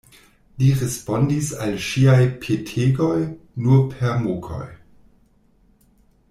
[0.61, 3.13] Li respondis al ŝiaj petegoj
[3.67, 4.65] nur per mokoj.